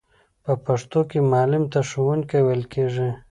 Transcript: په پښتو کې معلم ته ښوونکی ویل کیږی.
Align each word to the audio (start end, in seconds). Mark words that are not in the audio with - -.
په 0.43 0.53
پښتو 0.65 0.99
کې 1.09 1.19
معلم 1.31 1.63
ته 1.71 1.79
ښوونکی 1.89 2.39
ویل 2.45 2.63
کیږی. 2.73 3.09